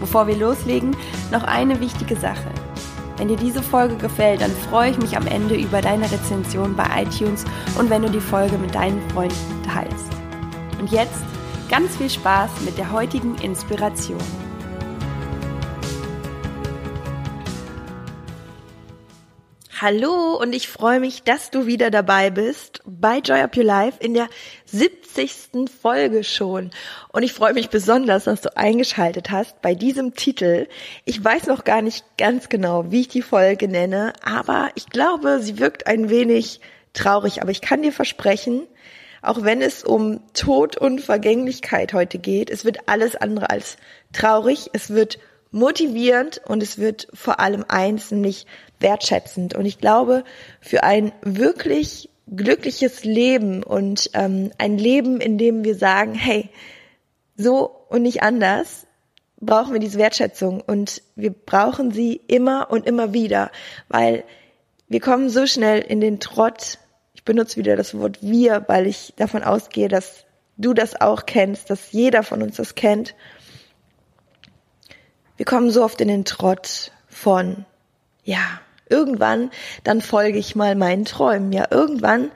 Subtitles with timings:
[0.00, 0.96] Bevor wir loslegen,
[1.30, 2.50] noch eine wichtige Sache.
[3.16, 6.84] Wenn dir diese Folge gefällt, dann freue ich mich am Ende über deine Rezension bei
[7.02, 7.44] iTunes
[7.78, 10.12] und wenn du die Folge mit deinen Freunden teilst.
[10.78, 11.24] Und jetzt
[11.68, 14.45] Ganz viel Spaß mit der heutigen Inspiration.
[19.88, 23.98] Hallo und ich freue mich, dass du wieder dabei bist bei Joy Up Your Life
[24.00, 24.26] in der
[24.64, 25.70] 70.
[25.80, 26.72] Folge schon.
[27.12, 30.66] Und ich freue mich besonders, dass du eingeschaltet hast bei diesem Titel.
[31.04, 35.38] Ich weiß noch gar nicht ganz genau, wie ich die Folge nenne, aber ich glaube,
[35.40, 36.60] sie wirkt ein wenig
[36.92, 37.40] traurig.
[37.40, 38.66] Aber ich kann dir versprechen,
[39.22, 43.76] auch wenn es um Tod und Vergänglichkeit heute geht, es wird alles andere als
[44.12, 45.20] traurig, es wird
[45.56, 48.46] motivierend und es wird vor allem eins, nämlich
[48.80, 49.54] wertschätzend.
[49.54, 50.24] Und ich glaube,
[50.60, 56.50] für ein wirklich glückliches Leben und ähm, ein Leben, in dem wir sagen, hey,
[57.36, 58.86] so und nicht anders,
[59.40, 63.50] brauchen wir diese Wertschätzung und wir brauchen sie immer und immer wieder,
[63.88, 64.24] weil
[64.88, 66.78] wir kommen so schnell in den Trott
[67.26, 70.24] benutze wieder das Wort wir, weil ich davon ausgehe, dass
[70.56, 73.14] du das auch kennst, dass jeder von uns das kennt.
[75.36, 77.64] Wir kommen so oft in den Trott von,
[78.24, 79.50] ja, irgendwann,
[79.84, 81.52] dann folge ich mal meinen Träumen.
[81.52, 82.30] Ja, irgendwann,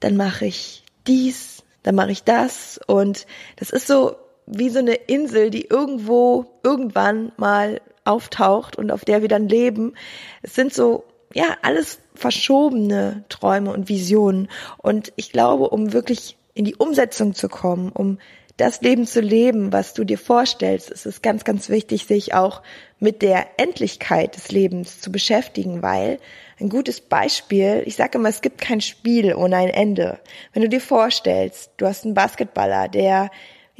[0.00, 2.80] dann mache ich dies, dann mache ich das.
[2.86, 3.26] Und
[3.56, 9.20] das ist so wie so eine Insel, die irgendwo, irgendwann mal auftaucht und auf der
[9.20, 9.94] wir dann leben.
[10.42, 11.04] Es sind so
[11.34, 14.48] ja, alles verschobene Träume und Visionen.
[14.78, 18.18] Und ich glaube, um wirklich in die Umsetzung zu kommen, um
[18.58, 22.60] das Leben zu leben, was du dir vorstellst, ist es ganz, ganz wichtig, sich auch
[22.98, 26.18] mit der Endlichkeit des Lebens zu beschäftigen, weil
[26.60, 30.18] ein gutes Beispiel, ich sage immer, es gibt kein Spiel ohne ein Ende.
[30.52, 33.30] Wenn du dir vorstellst, du hast einen Basketballer, der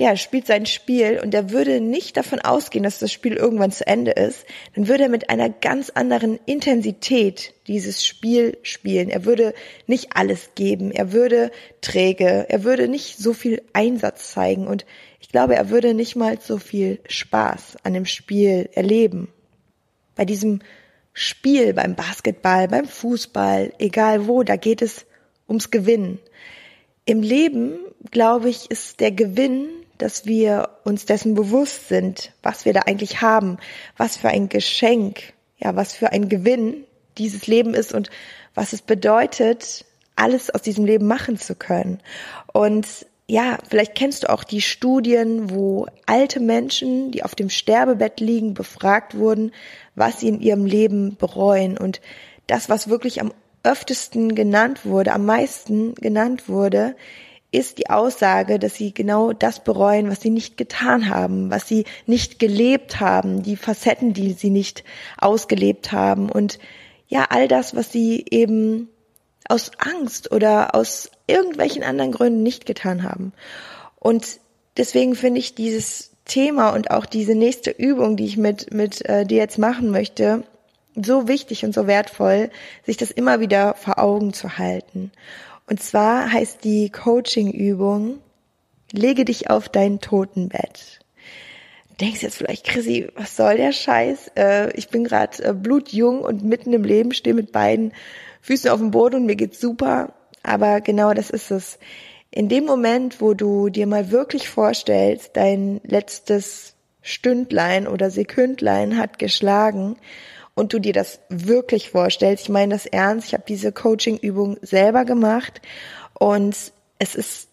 [0.01, 3.85] ja, spielt sein Spiel und er würde nicht davon ausgehen, dass das Spiel irgendwann zu
[3.85, 9.11] Ende ist, dann würde er mit einer ganz anderen Intensität dieses Spiel spielen.
[9.11, 9.55] Er würde
[9.89, 11.51] nicht alles geben, er würde
[11.81, 14.87] träge, er würde nicht so viel Einsatz zeigen und
[15.19, 19.27] ich glaube, er würde nicht mal so viel Spaß an dem Spiel erleben.
[20.15, 20.61] Bei diesem
[21.13, 25.07] Spiel, beim Basketball, beim Fußball, egal wo, da geht es
[25.49, 26.21] ums Gewinnen.
[27.05, 27.81] Im Leben,
[28.13, 29.67] glaube ich, ist der Gewinn
[29.99, 33.59] dass wir uns dessen bewusst sind, was wir da eigentlich haben,
[33.97, 36.85] was für ein Geschenk, ja, was für ein Gewinn
[37.19, 38.11] dieses Leben ist und
[38.55, 39.85] was es bedeutet,
[40.17, 42.01] alles aus diesem Leben machen zu können.
[42.53, 42.87] Und
[43.29, 48.55] ja, vielleicht kennst du auch die Studien, wo alte Menschen, die auf dem Sterbebett liegen,
[48.55, 49.53] befragt wurden,
[49.95, 51.77] was sie in ihrem Leben bereuen.
[51.77, 52.01] Und
[52.47, 53.33] das, was wirklich am
[53.65, 56.97] öftesten genannt wurde, am meisten genannt wurde,
[57.51, 61.85] ist die Aussage, dass sie genau das bereuen, was sie nicht getan haben, was sie
[62.07, 64.85] nicht gelebt haben, die Facetten, die sie nicht
[65.17, 66.59] ausgelebt haben und
[67.09, 68.89] ja, all das, was sie eben
[69.49, 73.33] aus Angst oder aus irgendwelchen anderen Gründen nicht getan haben.
[73.99, 74.41] Und
[74.77, 79.25] deswegen finde ich dieses Thema und auch diese nächste Übung, die ich mit, mit äh,
[79.25, 80.45] dir jetzt machen möchte,
[80.95, 82.51] so wichtig und so wertvoll,
[82.85, 85.11] sich das immer wieder vor Augen zu halten.
[85.69, 88.21] Und zwar heißt die Coaching-Übung,
[88.93, 91.01] lege dich auf dein Totenbett.
[91.91, 94.33] Du denkst jetzt vielleicht, Chrissy, was soll der Scheiß?
[94.35, 97.93] Äh, ich bin gerade äh, blutjung und mitten im Leben, stehe mit beiden
[98.41, 100.15] Füßen auf dem Boden und mir geht's super.
[100.43, 101.79] Aber genau das ist es.
[102.31, 109.19] In dem Moment, wo du dir mal wirklich vorstellst, dein letztes Stündlein oder Sekündlein hat
[109.19, 109.97] geschlagen
[110.59, 115.05] und du dir das wirklich vorstellst, ich meine das ernst, ich habe diese Coaching-Übung selber
[115.05, 115.63] gemacht
[116.19, 116.57] und
[116.99, 117.49] es ist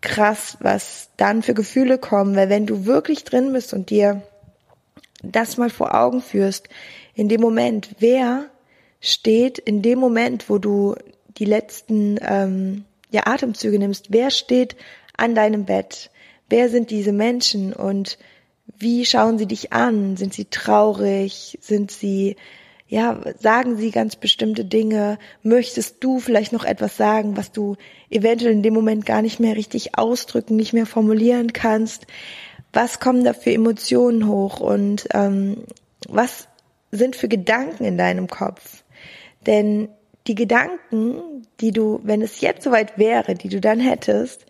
[0.00, 4.22] krass, was dann für Gefühle kommen, weil wenn du wirklich drin bist und dir
[5.22, 6.68] das mal vor Augen führst,
[7.14, 8.46] in dem Moment, wer
[9.00, 10.96] steht in dem Moment, wo du
[11.38, 14.76] die letzten ähm, ja, Atemzüge nimmst, wer steht
[15.16, 16.10] an deinem Bett,
[16.48, 18.18] wer sind diese Menschen und
[18.76, 20.16] wie schauen sie dich an?
[20.16, 21.58] Sind sie traurig?
[21.60, 22.36] Sind sie,
[22.86, 25.18] ja, sagen sie ganz bestimmte Dinge?
[25.42, 27.76] Möchtest du vielleicht noch etwas sagen, was du
[28.10, 32.06] eventuell in dem Moment gar nicht mehr richtig ausdrücken, nicht mehr formulieren kannst?
[32.72, 35.64] was kommen da für Emotionen hoch und ähm,
[36.08, 36.48] was
[36.90, 38.84] sind für Gedanken in deinem Kopf?
[39.46, 39.88] Denn
[40.26, 44.46] die Gedanken, die du, wenn es jetzt soweit wäre, die du dann hättest,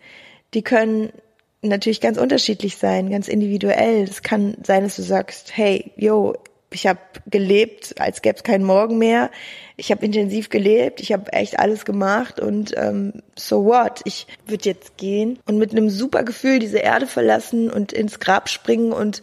[0.53, 1.11] die können
[1.61, 4.03] natürlich ganz unterschiedlich sein, ganz individuell.
[4.03, 6.35] Es kann sein, dass du sagst, hey, yo,
[6.71, 9.31] ich habe gelebt, als gäbe es keinen Morgen mehr.
[9.75, 14.01] Ich habe intensiv gelebt, ich habe echt alles gemacht und ähm, so what?
[14.05, 18.49] Ich würde jetzt gehen und mit einem super Gefühl diese Erde verlassen und ins Grab
[18.49, 19.21] springen und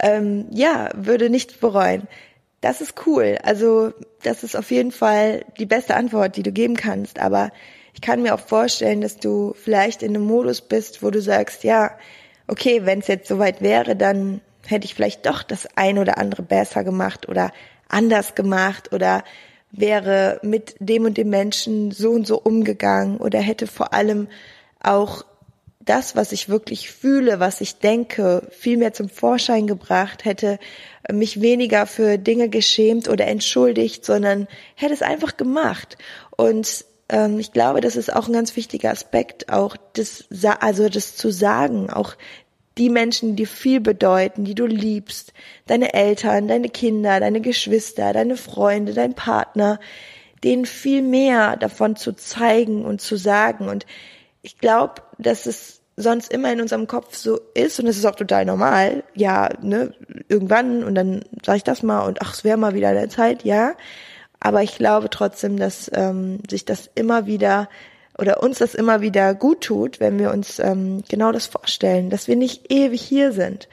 [0.00, 2.08] ähm, ja, würde nichts bereuen.
[2.60, 3.38] Das ist cool.
[3.42, 3.92] Also
[4.22, 7.18] das ist auf jeden Fall die beste Antwort, die du geben kannst.
[7.18, 7.50] Aber
[7.96, 11.64] ich kann mir auch vorstellen, dass du vielleicht in einem Modus bist, wo du sagst,
[11.64, 11.92] ja,
[12.46, 16.42] okay, wenn es jetzt soweit wäre, dann hätte ich vielleicht doch das ein oder andere
[16.42, 17.52] besser gemacht oder
[17.88, 19.24] anders gemacht oder
[19.70, 24.28] wäre mit dem und dem Menschen so und so umgegangen oder hätte vor allem
[24.82, 25.24] auch
[25.80, 30.58] das, was ich wirklich fühle, was ich denke, viel mehr zum Vorschein gebracht, hätte
[31.10, 35.96] mich weniger für Dinge geschämt oder entschuldigt, sondern hätte es einfach gemacht.
[36.36, 40.24] Und ähm, ich glaube, das ist auch ein ganz wichtiger Aspekt, auch das,
[40.60, 42.16] also das zu sagen, auch
[42.78, 45.32] die Menschen, die dir viel bedeuten, die du liebst,
[45.66, 49.80] deine Eltern, deine Kinder, deine Geschwister, deine Freunde, dein Partner,
[50.44, 53.68] denen viel mehr davon zu zeigen und zu sagen.
[53.68, 53.86] Und
[54.42, 58.14] ich glaube, dass es sonst immer in unserem Kopf so ist und es ist auch
[58.14, 59.02] total normal.
[59.14, 59.94] Ja, ne,
[60.28, 63.44] irgendwann und dann sage ich das mal und ach, es wäre mal wieder der Zeit,
[63.44, 63.74] ja.
[64.46, 67.68] Aber ich glaube trotzdem, dass ähm, sich das immer wieder
[68.16, 72.28] oder uns das immer wieder gut tut, wenn wir uns ähm, genau das vorstellen, dass
[72.28, 73.68] wir nicht ewig hier sind.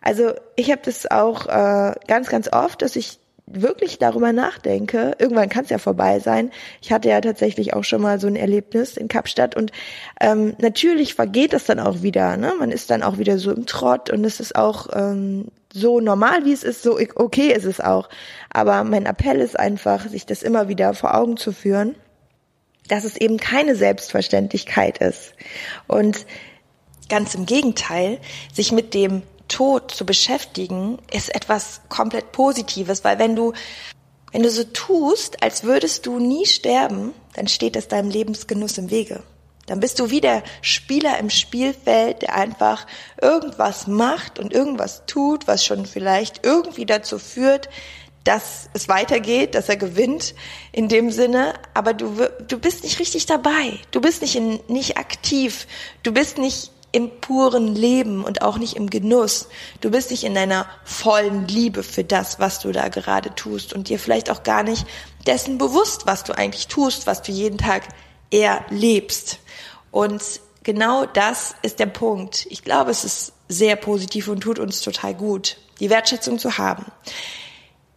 [0.00, 5.48] Also ich habe das auch äh, ganz, ganz oft, dass ich wirklich darüber nachdenke, irgendwann
[5.50, 6.50] kann es ja vorbei sein.
[6.82, 9.70] Ich hatte ja tatsächlich auch schon mal so ein Erlebnis in Kapstadt und
[10.20, 12.36] ähm, natürlich vergeht das dann auch wieder.
[12.36, 12.54] Ne?
[12.58, 16.44] Man ist dann auch wieder so im Trott und es ist auch ähm, so normal,
[16.44, 18.08] wie es ist, so okay ist es auch.
[18.50, 21.94] Aber mein Appell ist einfach, sich das immer wieder vor Augen zu führen
[22.88, 25.34] dass es eben keine Selbstverständlichkeit ist.
[25.86, 26.26] Und
[27.08, 28.18] ganz im Gegenteil,
[28.52, 33.52] sich mit dem Tod zu beschäftigen, ist etwas komplett Positives, weil wenn du,
[34.32, 38.90] wenn du so tust, als würdest du nie sterben, dann steht es deinem Lebensgenuss im
[38.90, 39.22] Wege.
[39.68, 42.86] Dann bist du wie der Spieler im Spielfeld, der einfach
[43.20, 47.68] irgendwas macht und irgendwas tut, was schon vielleicht irgendwie dazu führt,
[48.24, 50.34] dass es weitergeht, dass er gewinnt
[50.72, 53.78] in dem Sinne, aber du, du bist nicht richtig dabei.
[53.90, 55.66] Du bist nicht, in, nicht aktiv.
[56.02, 59.48] Du bist nicht im puren Leben und auch nicht im Genuss.
[59.80, 63.88] Du bist nicht in deiner vollen Liebe für das, was du da gerade tust und
[63.88, 64.86] dir vielleicht auch gar nicht
[65.26, 67.82] dessen bewusst, was du eigentlich tust, was du jeden Tag
[68.30, 69.38] eher lebst.
[69.90, 70.22] Und
[70.62, 72.46] genau das ist der Punkt.
[72.50, 76.86] Ich glaube, es ist sehr positiv und tut uns total gut, die Wertschätzung zu haben.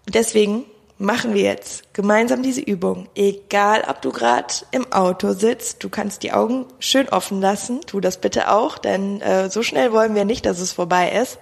[0.08, 0.66] Deswegen
[1.02, 3.10] machen wir jetzt gemeinsam diese Übung.
[3.16, 7.82] Egal, ob du gerade im Auto sitzt, du kannst die Augen schön offen lassen.
[7.88, 11.40] Tu das bitte auch, denn äh, so schnell wollen wir nicht, dass es vorbei ist.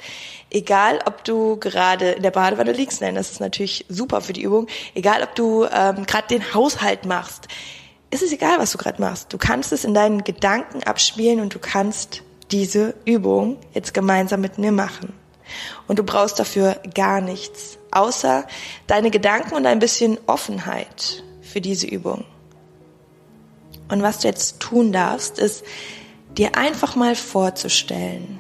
[0.50, 4.44] Egal, ob du gerade in der Badewanne liegst, nein, das ist natürlich super für die
[4.44, 4.68] Übung.
[4.96, 7.50] Egal, ob du ähm, gerade den Haushalt machst.
[8.12, 9.32] Es ist egal, was du gerade machst.
[9.32, 14.58] Du kannst es in deinen Gedanken abspielen und du kannst diese Übung jetzt gemeinsam mit
[14.58, 15.14] mir machen.
[15.88, 18.45] Und du brauchst dafür gar nichts, außer
[18.88, 22.26] deine Gedanken und ein bisschen Offenheit für diese Übung.
[23.90, 25.64] Und was du jetzt tun darfst, ist
[26.38, 28.40] dir einfach mal vorzustellen,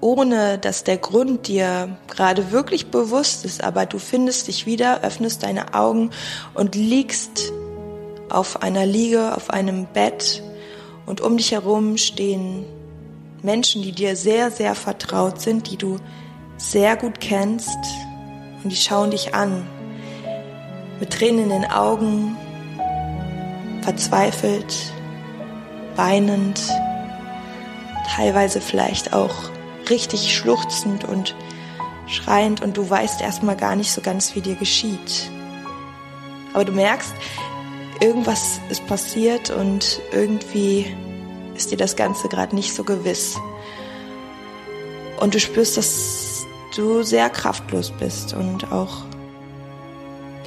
[0.00, 5.42] ohne dass der Grund dir gerade wirklich bewusst ist, aber du findest dich wieder, öffnest
[5.42, 6.10] deine Augen
[6.54, 7.52] und liegst
[8.32, 10.42] auf einer Liege, auf einem Bett.
[11.06, 12.64] Und um dich herum stehen
[13.42, 15.98] Menschen, die dir sehr, sehr vertraut sind, die du
[16.56, 17.78] sehr gut kennst.
[18.62, 19.66] Und die schauen dich an
[21.00, 22.36] mit Tränen in den Augen,
[23.82, 24.72] verzweifelt,
[25.96, 26.60] weinend,
[28.14, 29.34] teilweise vielleicht auch
[29.90, 31.34] richtig schluchzend und
[32.06, 32.60] schreiend.
[32.60, 35.28] Und du weißt erstmal gar nicht so ganz, wie dir geschieht.
[36.54, 37.12] Aber du merkst,
[38.02, 40.92] irgendwas ist passiert und irgendwie
[41.54, 43.38] ist dir das Ganze gerade nicht so gewiss.
[45.20, 46.44] Und du spürst, dass
[46.74, 49.04] du sehr kraftlos bist und auch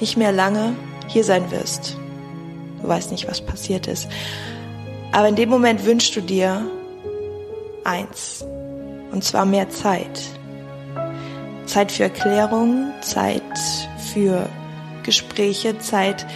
[0.00, 0.74] nicht mehr lange
[1.08, 1.96] hier sein wirst.
[2.82, 4.06] Du weißt nicht, was passiert ist.
[5.12, 6.70] Aber in dem Moment wünschst du dir
[7.84, 8.44] eins.
[9.12, 10.20] Und zwar mehr Zeit.
[11.64, 13.42] Zeit für Erklärung, Zeit
[14.12, 14.46] für
[15.04, 16.26] Gespräche, Zeit,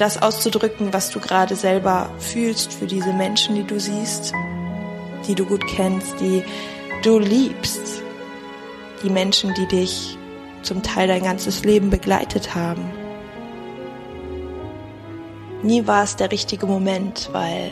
[0.00, 4.32] das auszudrücken, was du gerade selber fühlst für diese Menschen, die du siehst,
[5.28, 6.42] die du gut kennst, die
[7.02, 8.02] du liebst
[9.02, 10.18] die Menschen, die dich
[10.62, 12.90] zum Teil dein ganzes Leben begleitet haben.
[15.62, 17.70] Nie war es der richtige Moment, weil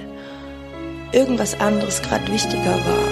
[1.12, 3.08] irgendwas anderes gerade wichtiger war.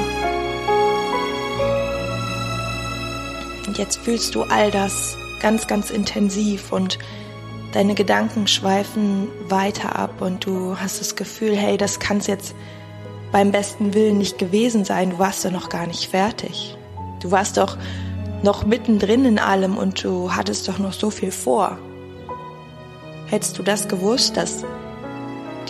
[3.67, 6.99] Und jetzt fühlst du all das ganz, ganz intensiv und
[7.77, 12.55] deine Gedanken schweifen weiter ab und du hast das Gefühl, hey, das kann es jetzt
[13.33, 15.11] beim besten Willen nicht gewesen sein.
[15.11, 16.75] Du warst doch noch gar nicht fertig.
[17.21, 17.77] Du warst doch
[18.43, 21.77] noch mittendrin in allem und du hattest doch noch so viel vor.
[23.27, 24.65] Hättest du das gewusst, dass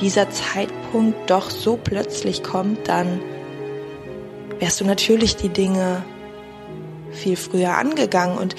[0.01, 3.21] dieser Zeitpunkt doch so plötzlich kommt, dann
[4.61, 6.05] wärst du natürlich die Dinge
[7.11, 8.55] viel früher angegangen und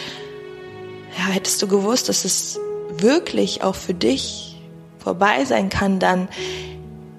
[1.18, 2.60] ja, hättest du gewusst, dass es
[3.02, 4.62] wirklich auch für dich
[5.00, 6.28] vorbei sein kann, dann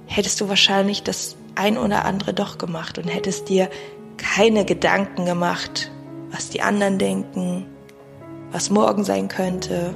[0.07, 3.69] hättest du wahrscheinlich das ein oder andere doch gemacht und hättest dir
[4.17, 5.91] keine Gedanken gemacht,
[6.31, 7.67] was die anderen denken,
[8.51, 9.95] was morgen sein könnte,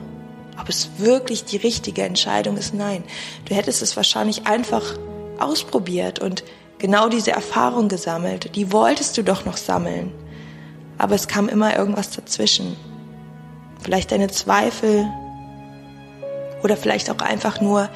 [0.61, 3.05] ob es wirklich die richtige Entscheidung ist, nein.
[3.47, 4.99] Du hättest es wahrscheinlich einfach
[5.39, 6.45] ausprobiert und
[6.79, 8.55] genau diese Erfahrung gesammelt.
[8.55, 10.13] Die wolltest du doch noch sammeln.
[10.99, 12.77] Aber es kam immer irgendwas dazwischen.
[13.81, 15.09] Vielleicht deine Zweifel
[16.63, 17.89] oder vielleicht auch einfach nur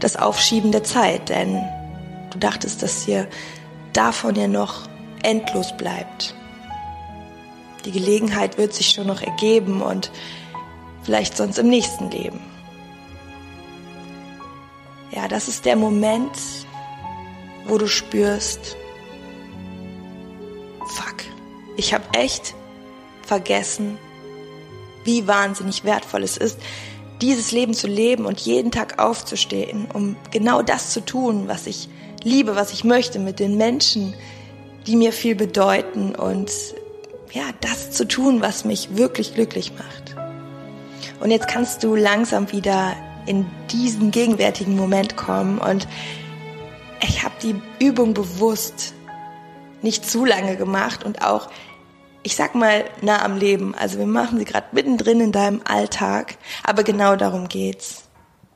[0.00, 1.62] das Aufschieben der Zeit, denn
[2.30, 3.26] du dachtest, dass hier
[3.92, 4.88] davon ja noch
[5.22, 6.34] endlos bleibt.
[7.84, 10.10] Die Gelegenheit wird sich schon noch ergeben und
[11.02, 12.40] vielleicht sonst im nächsten Leben.
[15.12, 16.36] Ja, das ist der Moment,
[17.66, 18.76] wo du spürst,
[20.86, 21.16] fuck,
[21.76, 22.54] ich habe echt
[23.22, 23.98] vergessen,
[25.04, 26.58] wie wahnsinnig wertvoll es ist,
[27.20, 31.88] dieses Leben zu leben und jeden Tag aufzustehen, um genau das zu tun, was ich
[32.22, 34.14] liebe, was ich möchte, mit den Menschen,
[34.86, 36.50] die mir viel bedeuten und
[37.32, 40.16] ja, das zu tun, was mich wirklich glücklich macht.
[41.20, 42.94] Und jetzt kannst du langsam wieder
[43.26, 45.58] in diesen gegenwärtigen Moment kommen.
[45.58, 45.88] Und
[47.02, 47.54] ich habe die
[47.84, 48.94] Übung bewusst
[49.82, 51.48] nicht zu lange gemacht und auch,
[52.26, 53.72] ich sag mal, nah am Leben.
[53.76, 58.02] Also wir machen sie gerade mittendrin in deinem Alltag, aber genau darum geht's.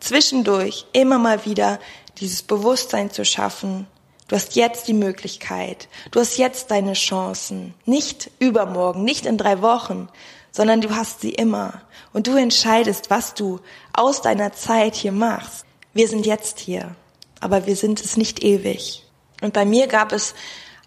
[0.00, 1.78] Zwischendurch immer mal wieder
[2.18, 3.86] dieses Bewusstsein zu schaffen.
[4.26, 5.86] Du hast jetzt die Möglichkeit.
[6.10, 7.74] Du hast jetzt deine Chancen.
[7.84, 10.08] Nicht übermorgen, nicht in drei Wochen,
[10.50, 11.80] sondern du hast sie immer.
[12.12, 13.60] Und du entscheidest, was du
[13.92, 15.64] aus deiner Zeit hier machst.
[15.94, 16.96] Wir sind jetzt hier,
[17.38, 19.06] aber wir sind es nicht ewig.
[19.42, 20.34] Und bei mir gab es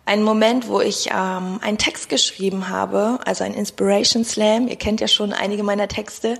[0.05, 4.67] einen Moment, wo ich ähm, einen Text geschrieben habe, also ein Inspiration Slam.
[4.67, 6.39] Ihr kennt ja schon einige meiner Texte.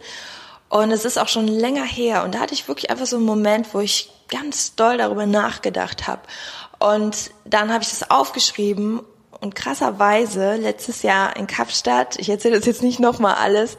[0.70, 2.24] Und es ist auch schon länger her.
[2.24, 6.08] Und da hatte ich wirklich einfach so einen Moment, wo ich ganz doll darüber nachgedacht
[6.08, 6.24] habe.
[6.80, 9.02] Und dann habe ich das aufgeschrieben
[9.40, 13.78] und krasserweise, letztes Jahr in Kapstadt, ich erzähle das jetzt nicht nochmal alles,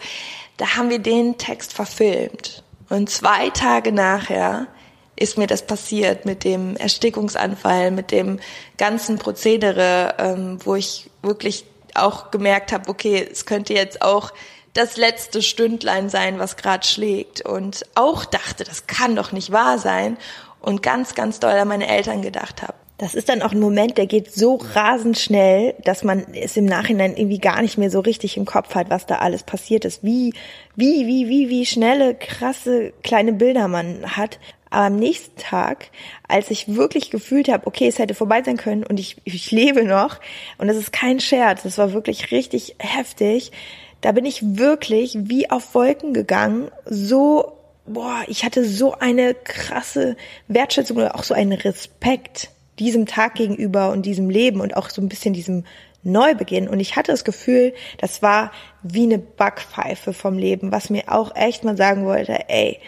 [0.56, 2.62] da haben wir den Text verfilmt.
[2.90, 4.66] Und zwei Tage nachher
[5.16, 8.40] ist mir das passiert mit dem Erstickungsanfall, mit dem
[8.78, 14.32] ganzen Prozedere, ähm, wo ich wirklich auch gemerkt habe, okay, es könnte jetzt auch
[14.72, 17.40] das letzte Stündlein sein, was gerade schlägt.
[17.42, 20.18] Und auch dachte, das kann doch nicht wahr sein.
[20.60, 22.74] Und ganz, ganz doll an meine Eltern gedacht habe.
[22.98, 26.64] Das ist dann auch ein Moment, der geht so rasend schnell, dass man es im
[26.64, 30.04] Nachhinein irgendwie gar nicht mehr so richtig im Kopf hat, was da alles passiert ist.
[30.04, 30.32] Wie,
[30.76, 34.38] wie, wie, wie, wie schnelle, krasse kleine Bilder man hat.
[34.74, 35.86] Aber am nächsten Tag,
[36.26, 39.84] als ich wirklich gefühlt habe, okay, es hätte vorbei sein können und ich, ich lebe
[39.84, 40.18] noch,
[40.58, 43.52] und das ist kein Scherz, das war wirklich richtig heftig,
[44.00, 47.52] da bin ich wirklich wie auf Wolken gegangen, so,
[47.86, 50.16] boah, ich hatte so eine krasse
[50.48, 52.50] Wertschätzung oder auch so einen Respekt
[52.80, 55.62] diesem Tag gegenüber und diesem Leben und auch so ein bisschen diesem
[56.02, 56.66] Neubeginn.
[56.66, 58.50] Und ich hatte das Gefühl, das war
[58.82, 62.80] wie eine Backpfeife vom Leben, was mir auch echt mal sagen wollte, ey,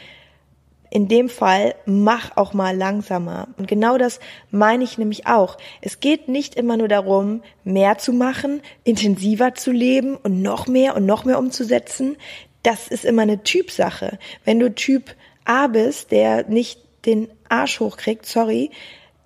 [0.97, 3.49] in dem Fall mach auch mal langsamer.
[3.59, 4.19] Und genau das
[4.50, 5.59] meine ich nämlich auch.
[5.83, 10.97] Es geht nicht immer nur darum, mehr zu machen, intensiver zu leben und noch mehr
[10.97, 12.17] und noch mehr umzusetzen.
[12.62, 14.19] Das ist immer eine Typsache.
[14.47, 18.71] Wenn du Typ A bist, der nicht den Arsch hochkriegt, sorry,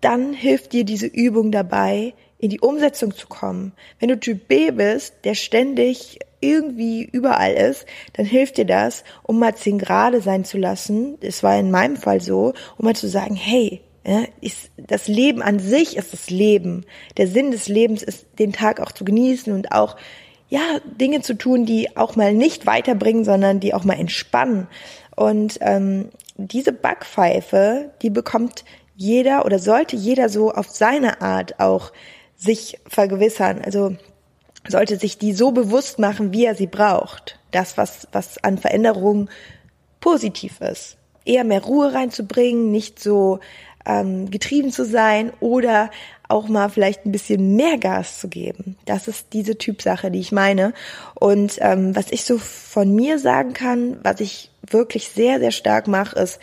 [0.00, 3.74] dann hilft dir diese Übung dabei, in die Umsetzung zu kommen.
[4.00, 9.38] Wenn du Typ B bist, der ständig irgendwie überall ist, dann hilft dir das, um
[9.38, 11.18] mal zehn Grade sein zu lassen.
[11.20, 15.42] Es war in meinem Fall so, um mal zu sagen, hey, ja, ist, das Leben
[15.42, 16.84] an sich ist das Leben.
[17.16, 19.96] Der Sinn des Lebens ist, den Tag auch zu genießen und auch,
[20.48, 24.66] ja, Dinge zu tun, die auch mal nicht weiterbringen, sondern die auch mal entspannen.
[25.14, 28.64] Und ähm, diese Backpfeife, die bekommt
[28.96, 31.92] jeder oder sollte jeder so auf seine Art auch
[32.36, 33.60] sich vergewissern.
[33.64, 33.96] Also
[34.68, 37.38] sollte sich die so bewusst machen, wie er sie braucht.
[37.50, 39.28] Das, was, was an Veränderungen
[40.00, 40.96] positiv ist.
[41.24, 43.40] Eher mehr Ruhe reinzubringen, nicht so
[43.86, 45.90] ähm, getrieben zu sein oder
[46.28, 48.76] auch mal vielleicht ein bisschen mehr Gas zu geben.
[48.84, 50.72] Das ist diese Typsache, die ich meine.
[51.14, 55.88] Und ähm, was ich so von mir sagen kann, was ich wirklich sehr, sehr stark
[55.88, 56.38] mache, ist,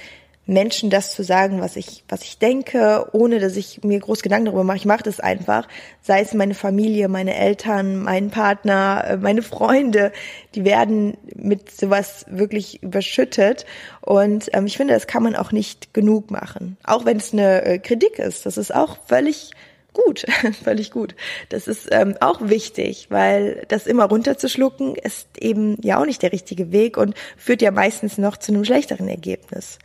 [0.47, 4.45] Menschen das zu sagen, was ich, was ich denke, ohne dass ich mir groß Gedanken
[4.45, 4.77] darüber mache.
[4.77, 5.67] Ich mache das einfach.
[6.01, 10.11] Sei es meine Familie, meine Eltern, mein Partner, äh, meine Freunde,
[10.55, 13.65] die werden mit sowas wirklich überschüttet.
[14.01, 16.77] Und ähm, ich finde, das kann man auch nicht genug machen.
[16.83, 18.45] Auch wenn es eine äh, Kritik ist.
[18.45, 19.51] Das ist auch völlig
[19.97, 20.25] gut,
[20.63, 21.15] völlig gut.
[21.49, 26.31] Das ist ähm, auch wichtig, weil das immer runterzuschlucken ist eben ja auch nicht der
[26.31, 29.79] richtige Weg und führt ja meistens noch zu einem schlechteren Ergebnis.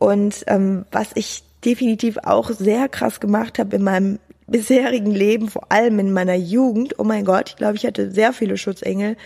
[0.00, 5.70] Und ähm, was ich definitiv auch sehr krass gemacht habe in meinem bisherigen Leben, vor
[5.70, 9.16] allem in meiner Jugend, oh mein Gott, ich glaube, ich hatte sehr viele Schutzengel,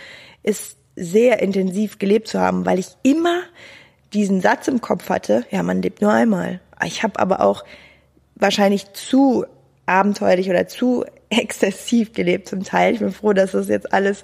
[0.43, 3.39] ist sehr intensiv gelebt zu haben, weil ich immer
[4.13, 6.59] diesen Satz im Kopf hatte, ja, man lebt nur einmal.
[6.85, 7.63] Ich habe aber auch
[8.35, 9.45] wahrscheinlich zu
[9.85, 12.93] abenteuerlich oder zu exzessiv gelebt zum Teil.
[12.93, 14.23] Ich bin froh, dass das jetzt alles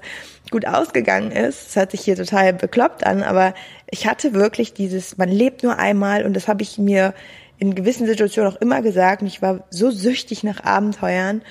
[0.49, 1.69] gut ausgegangen ist.
[1.69, 3.53] Es hört sich hier total bekloppt an, aber
[3.89, 7.13] ich hatte wirklich dieses, man lebt nur einmal und das habe ich mir
[7.57, 11.41] in gewissen Situationen auch immer gesagt und ich war so süchtig nach Abenteuern.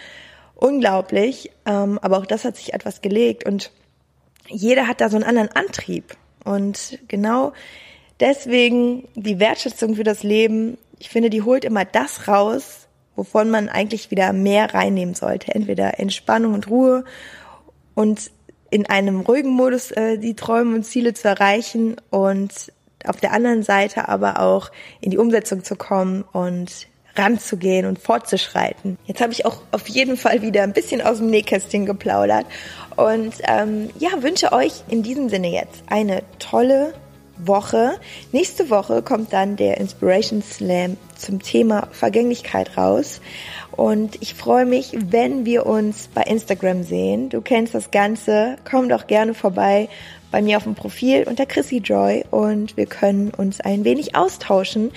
[0.54, 3.70] Unglaublich, ähm, aber auch das hat sich etwas gelegt und
[4.48, 7.52] jeder hat da so einen anderen Antrieb und genau
[8.18, 12.79] deswegen die Wertschätzung für das Leben, ich finde, die holt immer das raus,
[13.20, 15.54] wovon man eigentlich wieder mehr reinnehmen sollte.
[15.54, 17.04] Entweder Entspannung und Ruhe
[17.94, 18.30] und
[18.70, 22.72] in einem ruhigen Modus äh, die Träume und Ziele zu erreichen und
[23.04, 24.70] auf der anderen Seite aber auch
[25.02, 28.96] in die Umsetzung zu kommen und ranzugehen und fortzuschreiten.
[29.04, 32.46] Jetzt habe ich auch auf jeden Fall wieder ein bisschen aus dem Nähkästchen geplaudert
[32.96, 36.94] und ähm, ja, wünsche euch in diesem Sinne jetzt eine tolle
[37.46, 37.92] Woche.
[38.32, 43.20] Nächste Woche kommt dann der Inspiration Slam zum Thema Vergänglichkeit raus.
[43.72, 47.28] Und ich freue mich, wenn wir uns bei Instagram sehen.
[47.28, 48.56] Du kennst das Ganze.
[48.68, 49.88] Komm doch gerne vorbei
[50.30, 54.92] bei mir auf dem Profil unter Chrissy Joy und wir können uns ein wenig austauschen.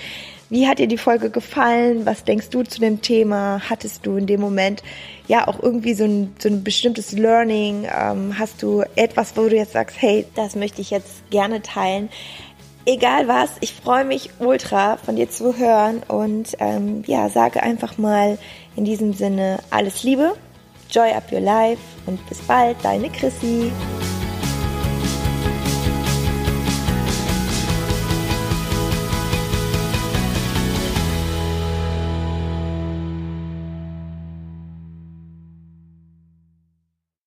[0.54, 2.06] Wie hat dir die Folge gefallen?
[2.06, 3.60] Was denkst du zu dem Thema?
[3.68, 4.84] Hattest du in dem Moment
[5.26, 7.88] ja auch irgendwie so ein, so ein bestimmtes Learning?
[7.92, 12.08] Ähm, hast du etwas, wo du jetzt sagst, hey, das möchte ich jetzt gerne teilen?
[12.86, 17.98] Egal was, ich freue mich ultra von dir zu hören und ähm, ja, sage einfach
[17.98, 18.38] mal
[18.76, 20.36] in diesem Sinne alles Liebe,
[20.88, 23.72] Joy up your life und bis bald, deine Chrissy.